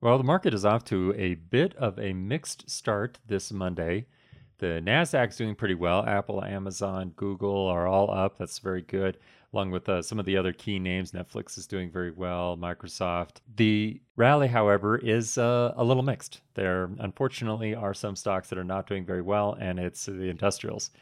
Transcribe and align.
Well, 0.00 0.16
the 0.16 0.22
market 0.22 0.54
is 0.54 0.64
off 0.64 0.84
to 0.84 1.12
a 1.16 1.34
bit 1.34 1.74
of 1.74 1.98
a 1.98 2.12
mixed 2.12 2.70
start 2.70 3.18
this 3.26 3.50
Monday. 3.50 4.06
The 4.58 4.80
Nasdaq's 4.80 5.36
doing 5.36 5.56
pretty 5.56 5.74
well. 5.74 6.06
Apple, 6.06 6.44
Amazon, 6.44 7.12
Google 7.16 7.66
are 7.66 7.88
all 7.88 8.08
up. 8.08 8.38
That's 8.38 8.60
very 8.60 8.82
good. 8.82 9.18
Along 9.52 9.72
with 9.72 9.88
uh, 9.88 10.00
some 10.02 10.20
of 10.20 10.24
the 10.24 10.36
other 10.36 10.52
key 10.52 10.78
names, 10.78 11.10
Netflix 11.10 11.58
is 11.58 11.66
doing 11.66 11.90
very 11.90 12.12
well. 12.12 12.56
Microsoft. 12.56 13.38
The 13.56 14.00
rally, 14.14 14.46
however, 14.46 14.98
is 14.98 15.36
uh, 15.36 15.74
a 15.76 15.82
little 15.82 16.04
mixed. 16.04 16.42
There, 16.54 16.90
unfortunately, 17.00 17.74
are 17.74 17.94
some 17.94 18.14
stocks 18.14 18.50
that 18.50 18.58
are 18.58 18.62
not 18.62 18.86
doing 18.86 19.04
very 19.04 19.22
well, 19.22 19.56
and 19.58 19.80
it's 19.80 20.06
the 20.06 20.30
industrials. 20.30 20.92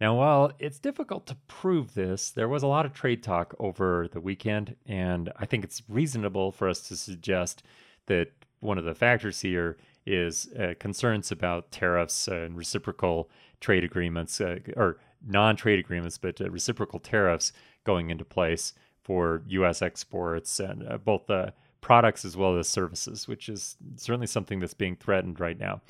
Now, 0.00 0.14
while 0.14 0.52
it's 0.60 0.78
difficult 0.78 1.26
to 1.26 1.36
prove 1.48 1.94
this, 1.94 2.30
there 2.30 2.48
was 2.48 2.62
a 2.62 2.68
lot 2.68 2.86
of 2.86 2.92
trade 2.92 3.24
talk 3.24 3.56
over 3.58 4.06
the 4.12 4.20
weekend, 4.20 4.76
and 4.86 5.32
I 5.36 5.46
think 5.46 5.64
it's 5.64 5.82
reasonable 5.88 6.52
for 6.52 6.68
us 6.68 6.82
to 6.88 6.96
suggest 6.96 7.64
that 8.06 8.35
one 8.60 8.78
of 8.78 8.84
the 8.84 8.94
factors 8.94 9.40
here 9.40 9.76
is 10.06 10.48
uh, 10.58 10.74
concerns 10.78 11.32
about 11.32 11.70
tariffs 11.70 12.28
and 12.28 12.56
reciprocal 12.56 13.28
trade 13.60 13.84
agreements, 13.84 14.40
uh, 14.40 14.58
or 14.76 14.98
non 15.26 15.56
trade 15.56 15.78
agreements, 15.78 16.18
but 16.18 16.40
uh, 16.40 16.50
reciprocal 16.50 17.00
tariffs 17.00 17.52
going 17.84 18.10
into 18.10 18.24
place 18.24 18.72
for 19.02 19.42
U.S. 19.48 19.82
exports 19.82 20.60
and 20.60 20.86
uh, 20.88 20.98
both 20.98 21.26
the 21.26 21.52
products 21.80 22.24
as 22.24 22.36
well 22.36 22.58
as 22.58 22.68
services, 22.68 23.28
which 23.28 23.48
is 23.48 23.76
certainly 23.96 24.26
something 24.26 24.58
that's 24.58 24.74
being 24.74 24.96
threatened 24.96 25.38
right 25.38 25.58
now. 25.58 25.80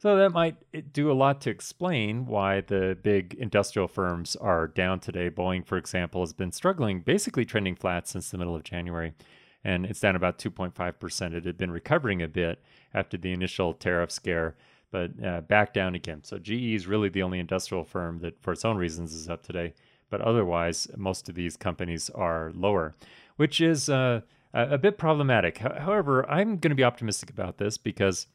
So 0.00 0.16
that 0.16 0.30
might 0.30 0.56
do 0.92 1.10
a 1.10 1.14
lot 1.14 1.40
to 1.40 1.50
explain 1.50 2.26
why 2.26 2.60
the 2.60 2.96
big 3.02 3.34
industrial 3.34 3.88
firms 3.88 4.36
are 4.36 4.68
down 4.68 5.00
today. 5.00 5.28
Boeing, 5.28 5.66
for 5.66 5.76
example, 5.76 6.20
has 6.20 6.32
been 6.32 6.52
struggling, 6.52 7.00
basically 7.00 7.44
trending 7.44 7.74
flat 7.74 8.06
since 8.06 8.30
the 8.30 8.38
middle 8.38 8.54
of 8.54 8.62
January 8.62 9.14
and 9.64 9.84
it's 9.84 10.00
down 10.00 10.16
about 10.16 10.38
2.5%. 10.38 11.34
It 11.34 11.44
had 11.44 11.58
been 11.58 11.70
recovering 11.70 12.22
a 12.22 12.28
bit 12.28 12.62
after 12.94 13.16
the 13.16 13.32
initial 13.32 13.74
tariff 13.74 14.10
scare, 14.10 14.56
but 14.90 15.10
uh, 15.24 15.40
back 15.42 15.74
down 15.74 15.94
again. 15.94 16.24
So 16.24 16.38
GE 16.38 16.50
is 16.50 16.86
really 16.86 17.08
the 17.08 17.22
only 17.22 17.38
industrial 17.38 17.84
firm 17.84 18.20
that, 18.20 18.40
for 18.40 18.52
its 18.52 18.64
own 18.64 18.76
reasons, 18.76 19.12
is 19.12 19.28
up 19.28 19.42
today. 19.42 19.74
But 20.10 20.20
otherwise, 20.22 20.88
most 20.96 21.28
of 21.28 21.34
these 21.34 21.56
companies 21.56 22.08
are 22.10 22.50
lower, 22.54 22.94
which 23.36 23.60
is 23.60 23.90
uh, 23.90 24.22
a 24.54 24.78
bit 24.78 24.96
problematic. 24.96 25.58
However, 25.58 26.28
I'm 26.30 26.56
going 26.56 26.70
to 26.70 26.74
be 26.74 26.84
optimistic 26.84 27.28
about 27.28 27.58
this 27.58 27.76
because 27.76 28.26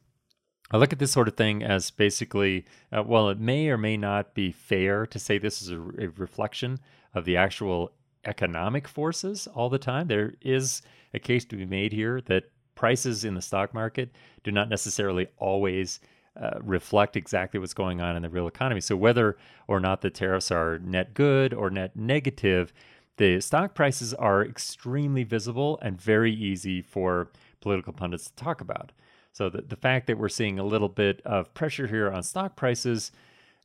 I 0.70 0.76
look 0.76 0.92
at 0.92 0.98
this 0.98 1.12
sort 1.12 1.28
of 1.28 1.36
thing 1.36 1.62
as 1.62 1.90
basically, 1.90 2.64
uh, 2.92 3.02
well, 3.02 3.28
it 3.28 3.38
may 3.38 3.68
or 3.68 3.76
may 3.76 3.96
not 3.96 4.34
be 4.34 4.52
fair 4.52 5.06
to 5.06 5.18
say 5.18 5.38
this 5.38 5.60
is 5.60 5.70
a, 5.70 5.78
a 5.78 6.08
reflection 6.16 6.80
of 7.12 7.24
the 7.24 7.36
actual 7.36 7.92
economic 8.26 8.88
forces 8.88 9.46
all 9.54 9.68
the 9.68 9.78
time. 9.78 10.08
There 10.08 10.34
is 10.40 10.82
a 11.12 11.18
case 11.18 11.44
to 11.46 11.56
be 11.56 11.66
made 11.66 11.92
here 11.92 12.20
that 12.22 12.44
prices 12.74 13.24
in 13.24 13.34
the 13.34 13.42
stock 13.42 13.72
market 13.72 14.10
do 14.42 14.50
not 14.50 14.68
necessarily 14.68 15.28
always 15.38 16.00
uh, 16.40 16.58
reflect 16.62 17.16
exactly 17.16 17.60
what's 17.60 17.74
going 17.74 18.00
on 18.00 18.16
in 18.16 18.22
the 18.22 18.28
real 18.28 18.48
economy. 18.48 18.80
So, 18.80 18.96
whether 18.96 19.36
or 19.68 19.78
not 19.78 20.00
the 20.00 20.10
tariffs 20.10 20.50
are 20.50 20.80
net 20.80 21.14
good 21.14 21.54
or 21.54 21.70
net 21.70 21.94
negative, 21.94 22.72
the 23.16 23.40
stock 23.40 23.74
prices 23.74 24.12
are 24.14 24.44
extremely 24.44 25.22
visible 25.22 25.78
and 25.80 26.00
very 26.00 26.34
easy 26.34 26.82
for 26.82 27.30
political 27.60 27.92
pundits 27.92 28.26
to 28.30 28.34
talk 28.34 28.60
about. 28.60 28.90
So, 29.32 29.48
the, 29.48 29.62
the 29.62 29.76
fact 29.76 30.08
that 30.08 30.18
we're 30.18 30.28
seeing 30.28 30.58
a 30.58 30.64
little 30.64 30.88
bit 30.88 31.22
of 31.24 31.54
pressure 31.54 31.86
here 31.86 32.10
on 32.10 32.24
stock 32.24 32.56
prices 32.56 33.12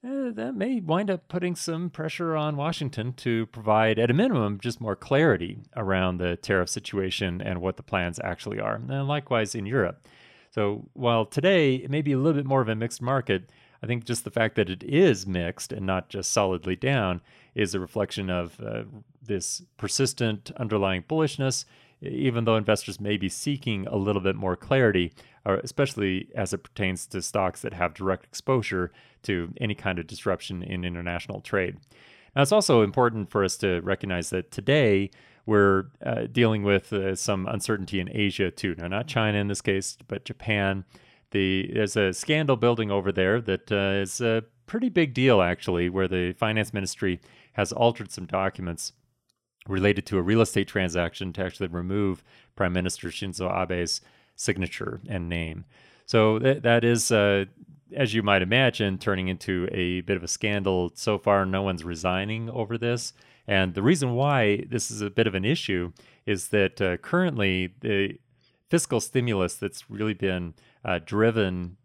eh, 0.04 0.32
that 0.34 0.56
may 0.56 0.80
wind 0.80 1.10
up 1.10 1.28
putting 1.28 1.56
some 1.56 1.90
pressure 1.90 2.36
on 2.36 2.56
Washington 2.56 3.14
to 3.14 3.46
provide, 3.48 4.00
at 4.00 4.12
a 4.12 4.14
minimum, 4.14 4.60
just 4.60 4.82
more 4.82 4.96
clarity 4.96 5.60
around 5.76 6.18
the 6.18 6.36
tariff 6.38 6.70
situation 6.70 7.42
and 7.42 7.62
what 7.62 7.78
the 7.78 7.84
plans 7.84 8.20
actually 8.24 8.60
are. 8.60 8.76
And 8.76 9.08
likewise 9.08 9.56
in 9.56 9.66
Europe. 9.66 10.08
So 10.52 10.90
while 10.94 11.26
today 11.26 11.76
it 11.76 11.92
may 11.92 12.02
be 12.02 12.14
a 12.14 12.18
little 12.18 12.40
bit 12.40 12.46
more 12.46 12.62
of 12.62 12.70
a 12.70 12.76
mixed 12.76 13.02
market, 13.02 13.52
I 13.82 13.88
think 13.88 14.06
just 14.06 14.24
the 14.24 14.32
fact 14.32 14.56
that 14.56 14.70
it 14.70 14.84
is 14.84 15.26
mixed 15.26 15.72
and 15.72 15.86
not 15.86 16.10
just 16.10 16.32
solidly 16.32 16.76
down 16.76 17.22
is 17.56 17.74
a 17.74 17.80
reflection 17.80 18.30
of 18.30 18.60
uh, 18.60 18.84
this 19.22 19.62
persistent 19.78 20.52
underlying 20.58 21.04
bullishness, 21.04 21.66
even 22.02 22.46
though 22.46 22.56
investors 22.56 23.00
may 23.00 23.18
be 23.18 23.30
seeking 23.30 23.88
a 23.88 23.96
little 23.96 24.22
bit 24.22 24.36
more 24.36 24.56
clarity 24.56 25.14
or 25.46 25.56
especially 25.58 26.30
as 26.36 26.54
it 26.54 26.64
pertains 26.64 27.06
to 27.08 27.22
stocks 27.22 27.62
that 27.62 27.74
have 27.74 27.94
direct 27.94 28.26
exposure 28.26 28.92
to 29.24 29.54
any 29.60 29.76
kind 29.76 30.00
of 30.00 30.08
disruption 30.08 30.64
in 30.64 30.86
international 30.86 31.42
trade. 31.42 31.78
Now, 32.36 32.44
it's 32.44 32.52
also 32.52 32.82
important 32.82 33.30
for 33.32 33.44
us 33.44 33.58
to 33.58 33.82
recognize 33.82 34.30
that 34.30 34.52
today 34.52 35.10
we're 35.46 35.86
uh, 36.06 36.28
dealing 36.32 36.64
with 36.64 36.94
uh, 36.94 37.16
some 37.16 37.48
uncertainty 37.48 38.00
in 38.00 38.10
Asia 38.12 38.52
too. 38.52 38.76
Now, 38.78 38.88
not 38.88 39.08
China 39.08 39.38
in 39.40 39.48
this 39.48 39.62
case, 39.62 39.98
but 40.08 40.26
Japan. 40.26 40.86
The, 41.32 41.70
there's 41.74 41.96
a 41.96 42.14
scandal 42.14 42.56
building 42.56 42.92
over 42.92 43.12
there 43.12 43.40
that 43.42 43.72
uh, 43.72 44.02
is 44.02 44.20
a 44.22 44.44
pretty 44.66 44.90
big 44.90 45.14
deal, 45.14 45.42
actually, 45.42 45.90
where 45.90 46.08
the 46.08 46.34
finance 46.34 46.74
ministry 46.74 47.20
has 47.54 47.72
altered 47.72 48.12
some 48.12 48.26
documents 48.26 48.94
related 49.68 50.06
to 50.08 50.18
a 50.18 50.22
real 50.22 50.42
estate 50.42 50.68
transaction 50.68 51.34
to 51.34 51.44
actually 51.44 51.68
remove 51.68 52.24
Prime 52.56 52.74
Minister 52.74 53.10
Shinzo 53.10 53.52
Abe's 53.52 54.02
signature 54.36 55.02
and 55.08 55.30
name. 55.30 55.66
So 56.06 56.40
th- 56.40 56.64
that 56.64 56.84
is, 56.84 57.12
uh, 57.12 57.46
as 57.96 58.14
you 58.14 58.24
might 58.24 58.42
imagine, 58.42 58.98
turning 58.98 59.28
into 59.28 59.68
a 59.72 60.02
bit 60.02 60.18
of 60.18 60.24
a 60.24 60.28
scandal. 60.28 60.92
So 60.96 61.18
far, 61.18 61.46
no 61.46 61.62
one's 61.62 61.84
resigning 61.84 62.50
over 62.50 62.78
this. 62.78 63.14
And 63.48 63.74
the 63.74 63.82
reason 63.82 64.16
why 64.16 64.66
this 64.70 64.92
is 64.92 65.02
a 65.02 65.10
bit 65.10 65.28
of 65.28 65.36
an 65.36 65.46
issue 65.46 65.92
is 66.26 66.50
that 66.50 66.82
uh, 66.82 66.98
currently 66.98 67.74
the 67.82 68.20
fiscal 68.70 69.02
stimulus 69.02 69.56
that's 69.56 69.90
really 69.90 70.14
been 70.14 70.54
uh, 70.86 71.00
driven 71.04 71.78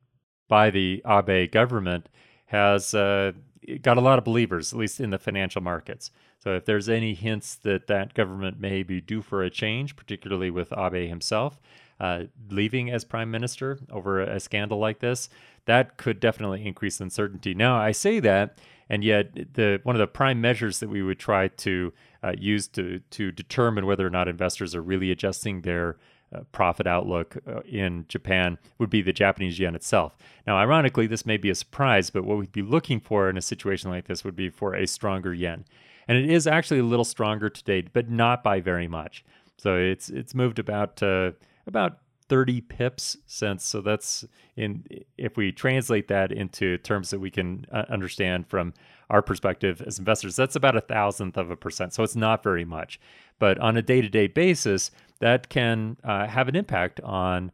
by 0.49 0.71
the 0.71 1.03
Abe 1.07 1.51
government 1.51 2.09
has 2.47 2.95
uh, 2.95 3.33
got 3.81 3.97
a 3.97 4.03
lot 4.03 4.19
of 4.19 4.25
believers, 4.25 4.73
at 4.73 4.79
least 4.79 5.01
in 5.01 5.11
the 5.11 5.19
financial 5.19 5.63
markets. 5.63 6.11
So 6.45 6.55
if 6.55 6.67
there's 6.67 6.91
any 6.91 7.15
hints 7.15 7.55
that 7.57 7.87
that 7.87 8.13
government 8.13 8.61
may 8.61 8.83
be 8.83 9.01
due 9.01 9.23
for 9.23 9.43
a 9.43 9.51
change, 9.51 9.97
particularly 9.97 10.51
with 10.51 10.73
Abe 10.77 11.09
himself, 11.09 11.59
uh, 11.99 12.25
leaving 12.51 12.91
as 12.91 13.03
prime 13.05 13.31
minister 13.31 13.79
over 13.91 14.21
a 14.21 14.39
scandal 14.39 14.79
like 14.79 14.99
this, 14.99 15.31
that 15.65 15.97
could 15.97 16.21
definitely 16.21 16.67
increase 16.67 17.01
uncertainty. 17.01 17.55
Now, 17.55 17.77
I 17.77 17.93
say 17.93 18.21
that, 18.21 18.59
and 18.91 19.03
yet 19.03 19.55
the 19.55 19.81
one 19.85 19.97
of 19.97 20.01
the 20.01 20.07
prime 20.07 20.41
measures 20.43 20.81
that 20.81 20.91
we 20.91 21.03
would 21.03 21.19
try 21.19 21.49
to 21.49 21.95
uh, 22.23 22.35
use 22.39 22.69
to 22.69 22.99
to 22.99 23.33
determine 23.33 23.87
whether 23.87 24.07
or 24.07 24.11
not 24.11 24.29
investors 24.29 24.75
are 24.75 24.83
really 24.83 25.11
adjusting 25.11 25.63
their 25.63 25.97
uh, 26.35 26.41
profit 26.53 26.87
outlook 26.87 27.39
uh, 27.47 27.61
in 27.61 28.05
Japan 28.09 28.59
would 28.79 28.91
be 28.91 29.01
the 29.01 29.13
Japanese 29.15 29.59
yen 29.59 29.75
itself. 29.75 30.15
Now, 30.47 30.59
ironically, 30.59 31.07
this 31.07 31.25
may 31.25 31.39
be 31.39 31.49
a 31.49 31.55
surprise, 31.55 32.11
but 32.11 32.25
what 32.25 32.37
we'd 32.37 32.53
be 32.53 32.61
looking 32.61 33.01
for 33.01 33.31
in 33.31 33.39
a 33.39 33.43
situation 33.43 33.91
like 33.91 34.09
this 34.09 34.25
would 34.25 34.37
be 34.37 34.51
for 34.51 34.75
a 34.75 34.87
stronger 34.87 35.33
yen. 35.33 35.65
And 36.09 36.19
it 36.19 36.31
is 36.31 36.47
actually 36.47 36.81
a 36.81 36.85
little 36.85 37.05
stronger 37.05 37.49
today, 37.49 37.83
but 37.93 38.11
not 38.11 38.43
by 38.43 38.61
very 38.61 38.89
much. 38.89 39.25
So 39.59 39.77
it's 39.77 40.11
it's 40.11 40.35
moved 40.35 40.59
about 40.59 41.03
uh, 41.03 41.33
about 41.67 41.99
30 42.29 42.63
pips 42.63 43.17
since 43.27 43.65
so 43.65 43.81
that's 43.81 44.25
in 44.57 44.85
if 45.19 45.37
we 45.37 45.53
translate 45.53 46.09
that 46.09 46.33
into 46.33 46.79
terms 46.79 47.11
that 47.11 47.21
we 47.21 47.31
can 47.31 47.67
uh, 47.71 47.85
understand 47.89 48.47
from 48.47 48.73
our 49.11 49.21
perspective 49.21 49.83
as 49.87 49.99
investors 49.99 50.35
that's 50.35 50.57
about 50.57 50.77
a 50.77 50.81
thousandth 50.81 51.37
of 51.37 51.51
a 51.51 51.57
percent. 51.57 51.93
So 51.93 52.03
it's 52.03 52.17
not 52.17 52.43
very 52.43 52.65
much. 52.65 52.99
But 53.39 53.59
on 53.59 53.77
a 53.77 53.83
day-to-day 53.83 54.29
basis 54.29 54.91
that 55.21 55.49
can 55.49 55.97
uh, 56.05 56.27
have 56.27 56.49
an 56.49 56.57
impact 56.57 57.01
on 57.01 57.53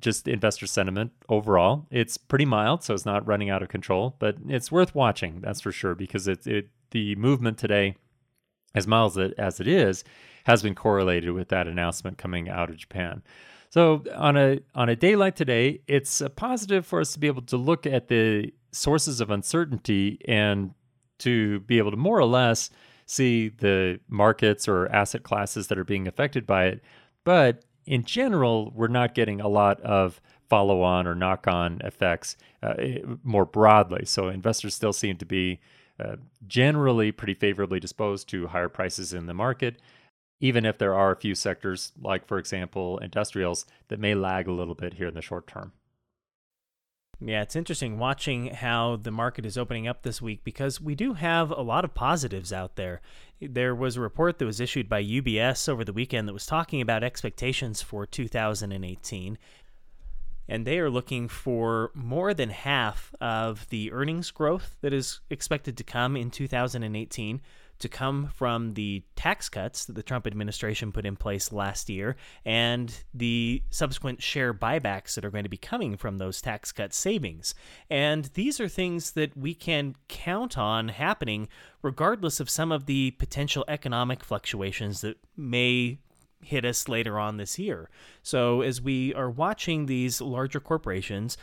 just 0.00 0.28
investor 0.28 0.66
sentiment 0.66 1.10
overall. 1.28 1.86
It's 1.90 2.16
pretty 2.16 2.44
mild 2.44 2.84
so 2.84 2.94
it's 2.94 3.06
not 3.06 3.26
running 3.26 3.50
out 3.50 3.62
of 3.62 3.68
control 3.68 4.16
but 4.18 4.36
it's 4.48 4.70
worth 4.70 4.94
watching 4.94 5.40
that's 5.40 5.60
for 5.60 5.72
sure 5.72 5.94
because 5.94 6.28
it, 6.28 6.46
it 6.46 6.70
the 6.92 7.14
movement 7.16 7.58
today 7.58 7.96
as 8.74 8.86
mild 8.86 9.18
as 9.18 9.60
it, 9.60 9.68
is 9.68 10.04
has 10.44 10.62
been 10.62 10.74
correlated 10.74 11.32
with 11.32 11.48
that 11.48 11.66
announcement 11.66 12.16
coming 12.16 12.48
out 12.48 12.70
of 12.70 12.76
japan 12.76 13.22
so 13.72 14.04
on 14.14 14.36
a 14.36 14.60
on 14.74 14.90
a 14.90 14.96
day 14.96 15.16
like 15.16 15.34
today, 15.34 15.80
it's 15.86 16.20
a 16.20 16.28
positive 16.28 16.84
for 16.84 17.00
us 17.00 17.14
to 17.14 17.18
be 17.18 17.26
able 17.26 17.40
to 17.42 17.56
look 17.56 17.86
at 17.86 18.08
the 18.08 18.52
sources 18.70 19.18
of 19.22 19.30
uncertainty 19.30 20.20
and 20.28 20.74
to 21.20 21.60
be 21.60 21.78
able 21.78 21.90
to 21.90 21.96
more 21.96 22.18
or 22.18 22.26
less 22.26 22.68
see 23.06 23.48
the 23.48 23.98
markets 24.08 24.68
or 24.68 24.88
asset 24.88 25.22
classes 25.22 25.68
that 25.68 25.78
are 25.78 25.84
being 25.84 26.06
affected 26.06 26.46
by 26.46 26.66
it. 26.66 26.82
But 27.24 27.64
in 27.86 28.04
general, 28.04 28.70
we're 28.74 28.88
not 28.88 29.14
getting 29.14 29.40
a 29.40 29.48
lot 29.48 29.80
of 29.80 30.20
follow 30.50 30.82
on 30.82 31.06
or 31.06 31.14
knock 31.14 31.48
on 31.48 31.80
effects 31.82 32.36
uh, 32.62 32.74
more 33.22 33.46
broadly. 33.46 34.04
So 34.04 34.28
investors 34.28 34.74
still 34.74 34.92
seem 34.92 35.16
to 35.16 35.24
be 35.24 35.60
uh, 36.00 36.16
generally 36.46 37.12
pretty 37.12 37.34
favorably 37.34 37.80
disposed 37.80 38.28
to 38.28 38.48
higher 38.48 38.68
prices 38.68 39.12
in 39.12 39.26
the 39.26 39.34
market 39.34 39.80
even 40.42 40.66
if 40.66 40.76
there 40.76 40.92
are 40.92 41.12
a 41.12 41.16
few 41.16 41.36
sectors, 41.36 41.92
like, 42.02 42.26
for 42.26 42.36
example, 42.36 42.98
industrials, 42.98 43.64
that 43.86 44.00
may 44.00 44.12
lag 44.12 44.48
a 44.48 44.52
little 44.52 44.74
bit 44.74 44.94
here 44.94 45.06
in 45.06 45.14
the 45.14 45.22
short 45.22 45.46
term. 45.46 45.72
Yeah, 47.20 47.42
it's 47.42 47.54
interesting 47.54 48.00
watching 48.00 48.46
how 48.46 48.96
the 48.96 49.12
market 49.12 49.46
is 49.46 49.56
opening 49.56 49.86
up 49.86 50.02
this 50.02 50.20
week 50.20 50.42
because 50.42 50.80
we 50.80 50.96
do 50.96 51.14
have 51.14 51.52
a 51.52 51.62
lot 51.62 51.84
of 51.84 51.94
positives 51.94 52.52
out 52.52 52.74
there. 52.74 53.00
There 53.40 53.76
was 53.76 53.96
a 53.96 54.00
report 54.00 54.38
that 54.38 54.44
was 54.44 54.58
issued 54.58 54.88
by 54.88 55.04
UBS 55.04 55.68
over 55.68 55.84
the 55.84 55.92
weekend 55.92 56.26
that 56.26 56.32
was 56.32 56.46
talking 56.46 56.80
about 56.80 57.04
expectations 57.04 57.80
for 57.80 58.04
2018. 58.04 59.38
And 60.52 60.66
they 60.66 60.78
are 60.78 60.90
looking 60.90 61.28
for 61.28 61.90
more 61.94 62.34
than 62.34 62.50
half 62.50 63.14
of 63.22 63.66
the 63.70 63.90
earnings 63.90 64.30
growth 64.30 64.76
that 64.82 64.92
is 64.92 65.20
expected 65.30 65.78
to 65.78 65.82
come 65.82 66.14
in 66.14 66.30
2018 66.30 67.40
to 67.78 67.88
come 67.88 68.26
from 68.26 68.74
the 68.74 69.02
tax 69.16 69.48
cuts 69.48 69.86
that 69.86 69.94
the 69.94 70.02
Trump 70.02 70.26
administration 70.26 70.92
put 70.92 71.06
in 71.06 71.16
place 71.16 71.52
last 71.52 71.88
year 71.88 72.16
and 72.44 73.02
the 73.14 73.62
subsequent 73.70 74.22
share 74.22 74.52
buybacks 74.52 75.14
that 75.14 75.24
are 75.24 75.30
going 75.30 75.42
to 75.42 75.48
be 75.48 75.56
coming 75.56 75.96
from 75.96 76.18
those 76.18 76.42
tax 76.42 76.70
cut 76.70 76.92
savings. 76.92 77.54
And 77.88 78.26
these 78.34 78.60
are 78.60 78.68
things 78.68 79.12
that 79.12 79.34
we 79.34 79.54
can 79.54 79.96
count 80.08 80.58
on 80.58 80.88
happening 80.88 81.48
regardless 81.80 82.40
of 82.40 82.50
some 82.50 82.70
of 82.70 82.84
the 82.84 83.12
potential 83.12 83.64
economic 83.68 84.22
fluctuations 84.22 85.00
that 85.00 85.16
may 85.34 85.96
hit 86.42 86.64
us 86.64 86.88
later 86.88 87.18
on 87.18 87.36
this 87.36 87.58
year. 87.58 87.88
So, 88.22 88.60
as 88.60 88.80
we 88.80 89.14
are 89.14 89.30
watching 89.30 89.86
these 89.86 90.20
larger 90.20 90.60
corporations 90.60 91.36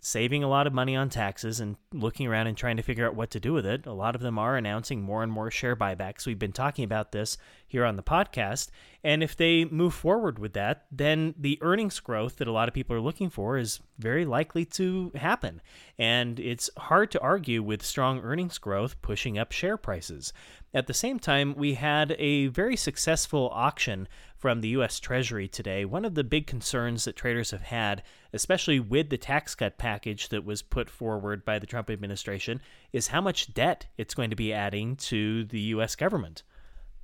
saving 0.00 0.42
a 0.42 0.48
lot 0.48 0.66
of 0.66 0.72
money 0.72 0.96
on 0.96 1.10
taxes 1.10 1.60
and 1.60 1.76
looking 1.92 2.26
around 2.26 2.46
and 2.46 2.56
trying 2.56 2.76
to 2.76 2.82
figure 2.82 3.06
out 3.06 3.14
what 3.14 3.30
to 3.30 3.38
do 3.38 3.52
with 3.52 3.66
it. 3.66 3.86
A 3.86 3.92
lot 3.92 4.14
of 4.14 4.22
them 4.22 4.38
are 4.38 4.56
announcing 4.56 5.02
more 5.02 5.22
and 5.22 5.30
more 5.30 5.50
share 5.50 5.76
buybacks. 5.76 6.26
We've 6.26 6.38
been 6.38 6.52
talking 6.52 6.84
about 6.84 7.12
this 7.12 7.36
here 7.66 7.84
on 7.84 7.96
the 7.96 8.02
podcast. 8.02 8.70
And 9.04 9.22
if 9.22 9.36
they 9.36 9.66
move 9.66 9.94
forward 9.94 10.38
with 10.38 10.54
that, 10.54 10.86
then 10.90 11.34
the 11.38 11.58
earnings 11.60 12.00
growth 12.00 12.36
that 12.36 12.48
a 12.48 12.52
lot 12.52 12.68
of 12.68 12.74
people 12.74 12.96
are 12.96 13.00
looking 13.00 13.28
for 13.28 13.58
is 13.58 13.80
very 13.98 14.24
likely 14.24 14.64
to 14.64 15.12
happen. 15.14 15.60
And 15.98 16.40
it's 16.40 16.70
hard 16.76 17.10
to 17.12 17.20
argue 17.20 17.62
with 17.62 17.84
strong 17.84 18.20
earnings 18.20 18.58
growth 18.58 19.00
pushing 19.02 19.38
up 19.38 19.52
share 19.52 19.76
prices. 19.76 20.32
At 20.72 20.86
the 20.86 20.94
same 20.94 21.18
time, 21.18 21.54
we 21.56 21.74
had 21.74 22.14
a 22.18 22.46
very 22.46 22.76
successful 22.76 23.50
auction 23.52 24.08
from 24.40 24.62
the 24.62 24.68
U.S. 24.68 24.98
Treasury 24.98 25.46
today. 25.46 25.84
One 25.84 26.06
of 26.06 26.14
the 26.14 26.24
big 26.24 26.46
concerns 26.46 27.04
that 27.04 27.14
traders 27.14 27.50
have 27.50 27.60
had, 27.60 28.02
especially 28.32 28.80
with 28.80 29.10
the 29.10 29.18
tax 29.18 29.54
cut 29.54 29.76
package 29.76 30.30
that 30.30 30.46
was 30.46 30.62
put 30.62 30.88
forward 30.88 31.44
by 31.44 31.58
the 31.58 31.66
Trump 31.66 31.90
administration, 31.90 32.62
is 32.90 33.08
how 33.08 33.20
much 33.20 33.52
debt 33.52 33.86
it's 33.98 34.14
going 34.14 34.30
to 34.30 34.36
be 34.36 34.52
adding 34.52 34.96
to 34.96 35.44
the 35.44 35.60
U.S. 35.60 35.94
government. 35.94 36.42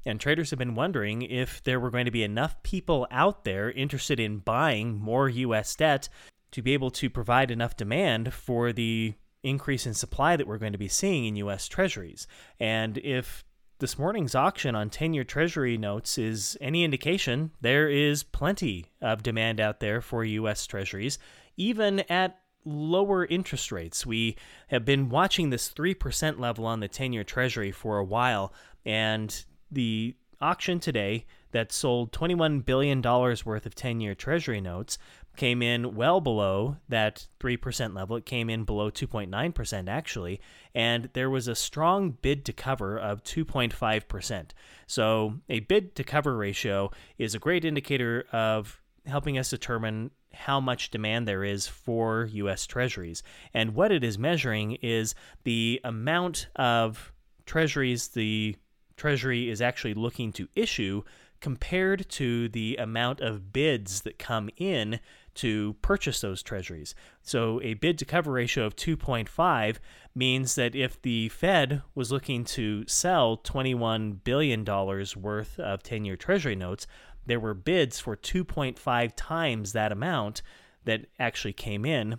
And 0.06 0.18
traders 0.18 0.48
have 0.48 0.58
been 0.58 0.74
wondering 0.74 1.20
if 1.22 1.62
there 1.62 1.78
were 1.78 1.90
going 1.90 2.06
to 2.06 2.10
be 2.10 2.22
enough 2.22 2.62
people 2.62 3.06
out 3.10 3.44
there 3.44 3.70
interested 3.70 4.18
in 4.18 4.38
buying 4.38 4.98
more 4.98 5.28
U.S. 5.28 5.76
debt 5.76 6.08
to 6.52 6.62
be 6.62 6.72
able 6.72 6.90
to 6.92 7.10
provide 7.10 7.50
enough 7.50 7.76
demand 7.76 8.32
for 8.32 8.72
the 8.72 9.12
increase 9.42 9.84
in 9.84 9.92
supply 9.94 10.36
that 10.36 10.46
we're 10.46 10.58
going 10.58 10.72
to 10.72 10.78
be 10.78 10.88
seeing 10.88 11.26
in 11.26 11.36
U.S. 11.36 11.68
treasuries. 11.68 12.26
And 12.58 12.96
if 12.98 13.44
this 13.78 13.98
morning's 13.98 14.34
auction 14.34 14.74
on 14.74 14.88
10 14.88 15.12
year 15.12 15.24
Treasury 15.24 15.76
notes 15.76 16.16
is 16.16 16.56
any 16.60 16.82
indication, 16.82 17.50
there 17.60 17.88
is 17.88 18.22
plenty 18.22 18.86
of 19.02 19.22
demand 19.22 19.60
out 19.60 19.80
there 19.80 20.00
for 20.00 20.24
U.S. 20.24 20.66
Treasuries, 20.66 21.18
even 21.56 22.00
at 22.08 22.40
lower 22.64 23.26
interest 23.26 23.70
rates. 23.70 24.06
We 24.06 24.36
have 24.68 24.84
been 24.84 25.08
watching 25.08 25.50
this 25.50 25.70
3% 25.70 26.38
level 26.38 26.66
on 26.66 26.80
the 26.80 26.88
10 26.88 27.12
year 27.12 27.24
Treasury 27.24 27.70
for 27.70 27.98
a 27.98 28.04
while, 28.04 28.52
and 28.84 29.44
the 29.70 30.16
auction 30.40 30.80
today 30.80 31.26
that 31.52 31.72
sold 31.72 32.12
$21 32.12 32.64
billion 32.64 33.02
worth 33.02 33.66
of 33.66 33.74
10 33.74 34.00
year 34.00 34.14
Treasury 34.14 34.60
notes 34.60 34.98
came 35.36 35.62
in 35.62 35.94
well 35.94 36.20
below 36.20 36.76
that 36.88 37.26
3% 37.40 37.94
level. 37.94 38.16
It 38.16 38.26
came 38.26 38.50
in 38.50 38.64
below 38.64 38.90
2.9% 38.90 39.88
actually, 39.88 40.40
and 40.74 41.08
there 41.12 41.30
was 41.30 41.48
a 41.48 41.54
strong 41.54 42.10
bid 42.10 42.44
to 42.46 42.52
cover 42.52 42.98
of 42.98 43.22
2.5%. 43.22 44.50
So, 44.86 45.34
a 45.48 45.60
bid 45.60 45.94
to 45.96 46.04
cover 46.04 46.36
ratio 46.36 46.90
is 47.18 47.34
a 47.34 47.38
great 47.38 47.64
indicator 47.64 48.26
of 48.32 48.80
helping 49.06 49.38
us 49.38 49.50
determine 49.50 50.10
how 50.32 50.60
much 50.60 50.90
demand 50.90 51.26
there 51.26 51.44
is 51.44 51.66
for 51.66 52.26
US 52.32 52.66
treasuries. 52.66 53.22
And 53.54 53.74
what 53.74 53.92
it 53.92 54.04
is 54.04 54.18
measuring 54.18 54.72
is 54.82 55.14
the 55.44 55.80
amount 55.84 56.48
of 56.56 57.12
treasuries 57.46 58.08
the 58.08 58.56
treasury 58.96 59.48
is 59.48 59.60
actually 59.60 59.94
looking 59.94 60.32
to 60.32 60.48
issue 60.54 61.02
compared 61.40 62.08
to 62.08 62.48
the 62.48 62.76
amount 62.76 63.20
of 63.20 63.52
bids 63.52 64.02
that 64.02 64.18
come 64.18 64.50
in 64.56 64.98
to 65.36 65.74
purchase 65.82 66.20
those 66.20 66.42
treasuries. 66.42 66.94
So 67.22 67.60
a 67.62 67.74
bid 67.74 67.98
to 67.98 68.04
cover 68.04 68.32
ratio 68.32 68.64
of 68.64 68.76
2.5 68.76 69.76
means 70.14 70.54
that 70.56 70.74
if 70.74 71.00
the 71.00 71.28
Fed 71.28 71.82
was 71.94 72.12
looking 72.12 72.44
to 72.44 72.86
sell 72.86 73.38
$21 73.38 74.24
billion 74.24 74.64
worth 74.64 75.58
of 75.58 75.82
10 75.82 76.04
year 76.04 76.16
treasury 76.16 76.56
notes, 76.56 76.86
there 77.26 77.40
were 77.40 77.54
bids 77.54 77.98
for 78.00 78.16
2.5 78.16 79.12
times 79.16 79.72
that 79.72 79.92
amount 79.92 80.42
that 80.84 81.06
actually 81.18 81.52
came 81.52 81.84
in 81.84 82.18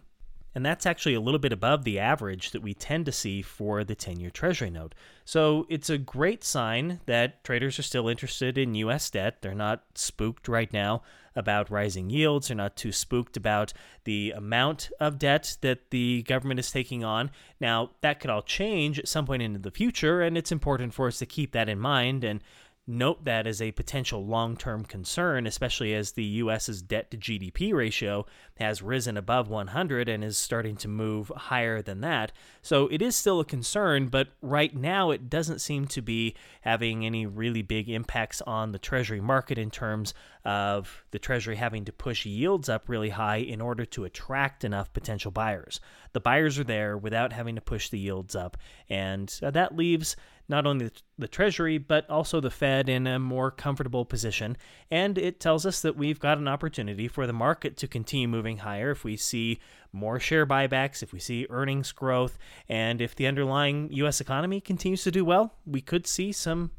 and 0.58 0.66
that's 0.66 0.88
actually 0.88 1.14
a 1.14 1.22
little 1.22 1.40
bit 1.40 1.54
above 1.54 1.84
the 1.84 2.00
average 2.00 2.50
that 2.50 2.64
we 2.64 2.74
tend 2.74 3.06
to 3.06 3.12
see 3.12 3.44
for 3.44 3.84
the 3.84 3.94
10 3.94 4.20
year 4.20 4.32
Treasury 4.32 4.72
note. 4.72 4.96
So 5.24 5.68
it's 5.70 5.92
a 5.92 6.00
great 6.00 6.44
sign 6.44 7.00
that 7.06 7.44
traders 7.44 7.78
are 7.78 7.84
still 7.84 8.08
interested 8.08 8.58
in 8.58 8.74
US 8.74 9.12
debt. 9.12 9.44
They're 9.44 9.54
not 9.54 9.84
spooked 9.94 10.48
right 10.48 10.74
now 10.74 11.04
about 11.36 11.70
rising 11.70 12.10
yields, 12.10 12.48
they're 12.48 12.58
not 12.58 12.76
too 12.76 12.92
spooked 12.92 13.38
about 13.38 13.72
the 14.06 14.32
amount 14.32 14.90
of 15.00 15.20
debt 15.20 15.58
that 15.62 15.92
the 15.92 16.24
government 16.24 16.60
is 16.60 16.72
taking 16.72 17.04
on. 17.04 17.30
Now, 17.60 17.92
that 18.02 18.20
could 18.20 18.32
all 18.32 18.42
change 18.42 18.98
at 18.98 19.08
some 19.08 19.28
point 19.28 19.44
into 19.44 19.60
the 19.60 19.70
future, 19.70 20.24
and 20.24 20.36
it's 20.36 20.52
important 20.52 20.96
for 20.96 21.06
us 21.06 21.20
to 21.20 21.28
keep 21.28 21.52
that 21.52 21.70
in 21.70 21.78
mind 21.78 22.24
and 22.24 22.42
note 22.88 23.26
that 23.26 23.46
as 23.46 23.62
a 23.62 23.74
potential 23.74 24.26
long 24.26 24.56
term 24.56 24.86
concern, 24.86 25.46
especially 25.46 25.94
as 25.94 26.14
the 26.14 26.24
U.S.'s 26.24 26.82
debt 26.82 27.12
to 27.12 27.18
GDP 27.18 27.74
ratio 27.74 28.26
has 28.56 28.82
risen 28.82 29.18
above 29.18 29.50
100 29.50 30.10
and 30.10 30.24
is 30.24 30.38
starting 30.38 30.78
to 30.78 30.88
move 30.88 31.32
higher 31.36 31.82
than 31.82 32.02
that. 32.02 32.32
So 32.62 32.88
it 32.88 33.02
is 33.02 33.16
still 33.16 33.40
a 33.40 33.46
concern, 33.46 34.08
but 34.08 34.30
right 34.42 34.76
now 34.76 35.12
it 35.12 35.30
doesn't 35.30 35.60
seem 35.60 35.88
to 35.88 36.02
be 36.02 36.36
having 36.62 37.06
any 37.06 37.26
really 37.26 37.62
big 37.62 37.90
impacts 37.90 38.42
on 38.42 38.72
the 38.72 38.80
Treasury 38.80 39.22
market 39.22 39.58
in 39.58 39.70
terms 39.70 40.14
of 40.46 41.04
the 41.12 41.20
Treasury 41.20 41.58
having 41.58 41.86
to 41.86 41.92
push 41.92 42.26
yields 42.26 42.70
up 42.70 42.88
really 42.88 43.10
high 43.10 43.38
in 43.38 43.60
order 43.60 43.86
to 43.86 44.06
attract 44.06 44.64
enough 44.64 44.92
potential 44.94 45.30
buyers. 45.30 45.82
The 46.14 46.22
buyers 46.22 46.58
are 46.58 46.64
there 46.64 46.98
without 46.98 47.34
having 47.34 47.56
to 47.56 47.62
push 47.62 47.90
the 47.90 48.00
yields 48.00 48.36
up, 48.36 48.58
and 48.90 49.34
uh, 49.44 49.52
that 49.52 49.76
leaves 49.76 50.16
not 50.50 50.66
only 50.66 50.90
the 51.18 51.28
Treasury, 51.28 51.78
but 51.78 52.10
also 52.10 52.40
the 52.40 52.50
Fed 52.50 52.88
in 52.88 53.06
a 53.06 53.20
more 53.20 53.52
comfortable 53.52 54.06
position. 54.06 54.56
And 54.90 55.18
it 55.18 55.40
tells 55.40 55.66
us 55.66 55.82
that 55.82 55.98
we've 55.98 56.20
got 56.20 56.38
an 56.38 56.48
opportunity 56.48 57.08
for 57.08 57.28
the 57.28 57.34
market 57.34 57.76
to 57.78 57.88
continue 57.88 58.28
moving 58.28 58.60
higher 58.60 58.92
if 58.92 59.04
we 59.04 59.18
see 59.18 59.60
more 59.92 60.20
share 60.20 60.46
buybacks, 60.46 61.04
if 61.04 61.12
we 61.12 61.20
see 61.20 61.48
earnings 61.50 61.92
growth, 61.92 62.38
and 62.70 63.02
if 63.02 63.16
the 63.16 63.28
underlying 63.28 63.90
U.S. 63.92 64.22
economy 64.22 64.62
continues 64.62 65.04
to 65.04 65.12
do 65.12 65.26
well, 65.26 65.54
we 65.66 65.82
could 65.82 66.08
see 66.08 66.32
some 66.32 66.72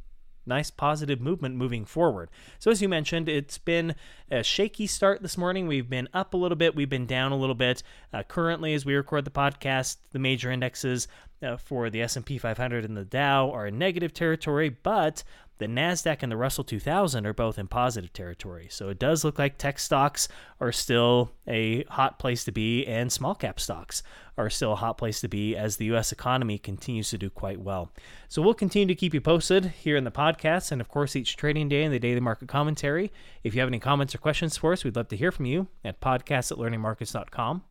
nice 0.49 0.71
positive 0.71 1.21
movement 1.21 1.55
moving 1.55 1.85
forward. 1.85 2.31
So, 2.59 2.71
as 2.71 2.81
you 2.81 2.89
mentioned, 2.89 3.29
it's 3.29 3.59
been 3.59 3.95
a 4.31 4.43
shaky 4.43 4.87
start 4.87 5.23
this 5.23 5.37
morning. 5.37 5.69
We've 5.69 5.89
been 5.89 6.09
up 6.15 6.35
a 6.35 6.37
little 6.37 6.57
bit, 6.57 6.75
we've 6.75 6.89
been 6.89 7.07
down 7.07 7.31
a 7.31 7.37
little 7.37 7.55
bit. 7.55 7.83
Uh, 8.13 8.23
currently, 8.23 8.75
as 8.75 8.85
we 8.85 8.95
record 8.95 9.25
the 9.25 9.31
podcast, 9.31 9.99
the 10.13 10.19
major 10.19 10.51
indexes 10.51 11.07
uh, 11.43 11.57
for 11.57 11.91
the 11.91 12.03
S&P 12.03 12.39
500 12.39 12.85
and 12.85 12.97
the 12.97 13.05
Dow 13.05 13.51
are 13.51 13.67
in 13.67 13.79
negative 13.79 14.13
territory, 14.13 14.69
but 14.69 15.23
the 15.59 15.67
Nasdaq 15.67 16.23
and 16.23 16.31
the 16.31 16.37
Russell 16.37 16.65
2000 16.65 17.27
are 17.27 17.33
both 17.33 17.59
in 17.59 17.67
positive 17.67 18.13
territory. 18.13 18.69
So 18.71 18.89
it 18.89 18.99
does 18.99 19.25
look 19.25 19.39
like 19.39 19.59
tech 19.59 19.79
stocks 19.79 20.29
are 20.61 20.73
still 20.73 21.33
a 21.47 21.83
hot 21.85 22.19
place 22.19 22.45
to 22.45 22.53
be 22.53 22.87
and 22.87 23.13
small 23.13 23.35
cap 23.35 23.59
stocks 23.59 24.03
are 24.37 24.51
still 24.51 24.73
a 24.73 24.77
hot 24.77 24.99
place 24.99 25.21
to 25.21 25.29
be 25.29 25.57
as 25.57 25.77
the 25.77 25.87
US 25.87 26.13
economy 26.13 26.59
continues 26.59 27.11
to 27.11 27.19
do 27.19 27.29
quite 27.29 27.61
well. 27.61 27.93
So 28.29 28.41
we'll 28.41 28.55
continue 28.55 28.87
to 28.87 28.95
keep 28.95 29.15
you 29.15 29.21
posted 29.21 29.67
here 29.67 29.97
in 29.97 30.05
the 30.05 30.13
podcast 30.13 30.71
and 30.71 30.81
of 30.81 30.89
course 30.89 31.17
each 31.17 31.37
trading 31.37 31.69
day 31.69 31.83
in 31.83 31.91
the 31.91 31.99
daily 31.99 32.21
market 32.21 32.49
commentary. 32.49 33.13
If 33.43 33.55
you 33.55 33.61
have 33.61 33.69
any 33.69 33.81
comments 33.81 34.15
or 34.15 34.19
questions 34.19 34.57
for 34.57 34.73
us, 34.73 34.85
we'd 34.85 34.97
love 34.97 35.09
to 35.09 35.17
hear 35.17 35.33
from 35.33 35.47
you 35.47 35.67
at 35.85 36.01
podcast 36.01 36.53
at 36.53 36.59
learningmarkets.com. 36.59 37.65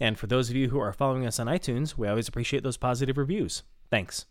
And 0.00 0.18
for 0.18 0.26
those 0.26 0.50
of 0.50 0.56
you 0.56 0.70
who 0.70 0.78
are 0.78 0.92
following 0.92 1.26
us 1.26 1.38
on 1.38 1.46
iTunes, 1.46 1.96
we 1.96 2.08
always 2.08 2.28
appreciate 2.28 2.62
those 2.62 2.76
positive 2.76 3.16
reviews. 3.16 3.62
Thanks. 3.90 4.26